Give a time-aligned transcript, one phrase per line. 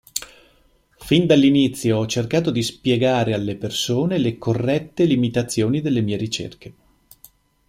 [0.97, 6.73] Fin dall'inizio ho cercato di spiegare alle persone le corrette limitazioni delle mie ricerche.